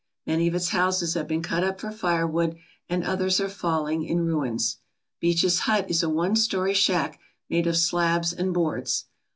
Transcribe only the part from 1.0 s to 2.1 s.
have been cut up for